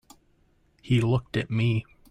He 0.81 0.99
looked 0.99 1.37
at 1.37 1.51
me. 1.51 1.85